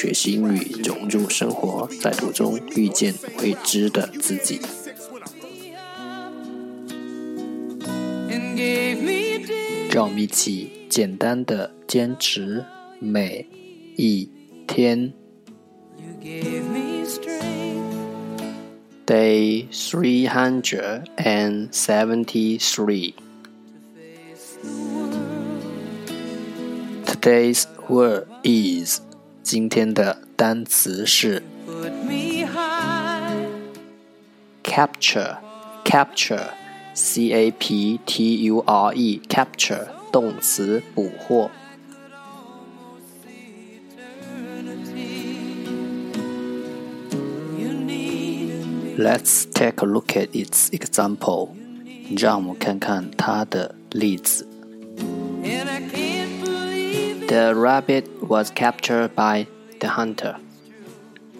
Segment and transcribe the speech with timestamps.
[0.00, 3.12] 学习英语融入生活，在途中遇见
[3.42, 4.60] 未知的自己。
[9.90, 12.64] 让我们一起简单的坚持
[13.00, 13.44] 每
[13.96, 14.30] 一
[14.68, 15.12] 天。
[19.04, 23.14] Day three hundred and seventy-three.
[27.04, 29.00] Today's word is
[29.47, 33.47] 今天的单词是 Put me high.
[34.63, 35.37] capture
[35.83, 36.49] capture
[36.93, 41.51] c a p t u r e capture 动词捕获。
[47.57, 49.03] You needed me.
[49.03, 51.49] Let's take a look at its example.
[52.17, 54.47] 让我们看看它的例子。
[55.43, 56.66] And I can't believe it.
[57.27, 59.47] The rabbit was captured by
[59.79, 60.35] the hunter.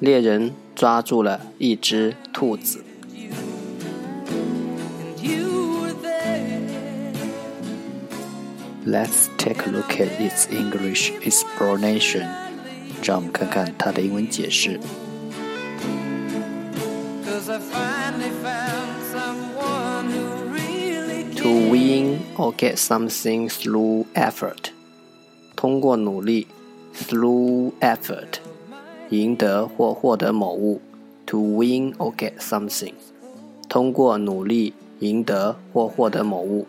[0.00, 2.82] 猎人抓住了一只兔子。
[3.14, 3.30] And
[5.22, 7.12] you were there.
[8.84, 12.26] Let's take a look at its English explanation.
[13.02, 14.80] 让我们看看它的英文解释。
[17.24, 21.70] Cause I finally found someone who really To cared.
[21.70, 24.65] win or get something through effort.
[25.57, 26.47] 通过努力
[26.95, 28.35] ，through effort，
[29.09, 30.79] 赢得或获得某物。
[31.25, 32.93] To win or get something，
[33.67, 36.65] 通过努力赢得或获得某物。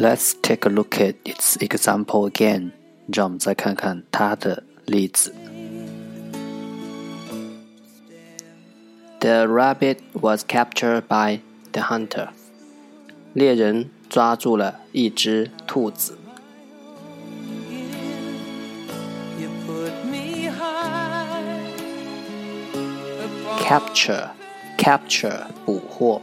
[0.00, 2.72] Let's take a look at its example again.
[3.12, 5.34] 让我们再看看它的例子。
[9.20, 11.40] The rabbit was captured by
[11.72, 12.28] the hunter.
[13.32, 16.18] 猎人抓住了一只兔子。
[19.38, 21.72] You put me high
[23.24, 24.30] upon Capture,
[24.78, 26.22] capture 捕获。